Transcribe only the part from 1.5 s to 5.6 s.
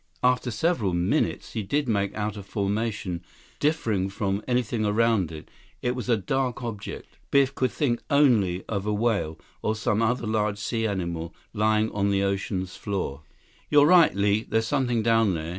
he did make out a formation differing from anything around it.